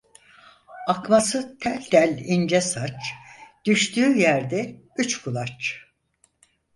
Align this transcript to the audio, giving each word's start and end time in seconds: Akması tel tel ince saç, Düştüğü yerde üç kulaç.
Akması 0.87 1.57
tel 1.59 1.83
tel 1.91 2.17
ince 2.25 2.61
saç, 2.61 2.93
Düştüğü 3.65 4.17
yerde 4.17 4.81
üç 4.97 5.21
kulaç. 5.21 5.85